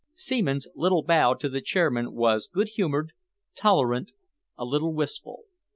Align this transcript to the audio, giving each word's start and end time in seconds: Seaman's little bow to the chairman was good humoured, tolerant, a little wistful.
Seaman's 0.15 0.67
little 0.73 1.03
bow 1.03 1.35
to 1.35 1.47
the 1.47 1.61
chairman 1.61 2.13
was 2.15 2.49
good 2.51 2.69
humoured, 2.69 3.11
tolerant, 3.55 4.13
a 4.57 4.65
little 4.65 4.95
wistful. 4.95 5.43